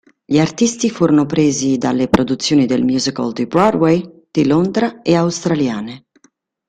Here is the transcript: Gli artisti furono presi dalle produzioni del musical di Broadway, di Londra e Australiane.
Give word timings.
Gli 0.25 0.39
artisti 0.39 0.89
furono 0.89 1.27
presi 1.27 1.77
dalle 1.77 2.07
produzioni 2.07 2.65
del 2.65 2.81
musical 2.83 3.33
di 3.33 3.45
Broadway, 3.45 4.25
di 4.31 4.47
Londra 4.47 5.03
e 5.03 5.13
Australiane. 5.15 6.05